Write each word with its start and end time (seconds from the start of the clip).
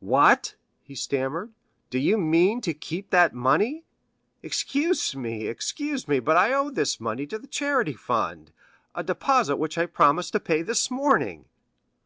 "What," 0.00 0.54
he 0.82 0.94
stammered, 0.94 1.54
"do 1.88 1.98
you 1.98 2.18
mean 2.18 2.60
to 2.60 2.74
keep 2.74 3.08
that 3.08 3.32
money? 3.32 3.86
Excuse 4.42 5.16
me, 5.16 5.46
excuse 5.46 6.06
me, 6.06 6.20
but 6.20 6.36
I 6.36 6.52
owe 6.52 6.68
this 6.68 7.00
money 7.00 7.26
to 7.26 7.38
the 7.38 7.46
charity 7.46 7.94
fund,—a 7.94 9.02
deposit 9.02 9.56
which 9.56 9.78
I 9.78 9.86
promised 9.86 10.32
to 10.34 10.40
pay 10.40 10.60
this 10.60 10.90
morning." 10.90 11.46